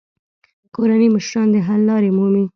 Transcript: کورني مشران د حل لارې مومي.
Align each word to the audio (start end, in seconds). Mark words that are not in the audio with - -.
کورني 0.75 1.07
مشران 1.15 1.47
د 1.51 1.55
حل 1.67 1.81
لارې 1.89 2.09
مومي. 2.17 2.45